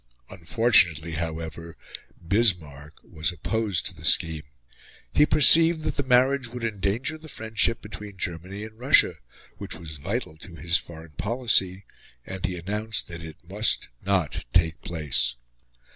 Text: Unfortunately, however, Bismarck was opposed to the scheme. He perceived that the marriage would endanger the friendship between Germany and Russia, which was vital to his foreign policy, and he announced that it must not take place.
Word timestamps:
Unfortunately, 0.31 1.11
however, 1.11 1.77
Bismarck 2.27 2.95
was 3.03 3.31
opposed 3.31 3.85
to 3.85 3.93
the 3.93 4.03
scheme. 4.03 4.41
He 5.13 5.27
perceived 5.27 5.83
that 5.83 5.95
the 5.95 6.01
marriage 6.01 6.47
would 6.47 6.63
endanger 6.63 7.19
the 7.19 7.29
friendship 7.29 7.83
between 7.83 8.17
Germany 8.17 8.63
and 8.63 8.79
Russia, 8.79 9.13
which 9.59 9.75
was 9.75 9.99
vital 9.99 10.37
to 10.37 10.55
his 10.55 10.75
foreign 10.77 11.11
policy, 11.17 11.85
and 12.25 12.43
he 12.43 12.57
announced 12.57 13.09
that 13.09 13.21
it 13.21 13.47
must 13.47 13.89
not 14.03 14.43
take 14.53 14.81
place. 14.81 15.35